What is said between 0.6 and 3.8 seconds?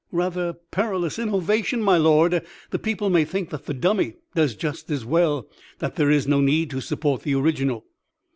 perilous innovation, my Lord; the people may think that the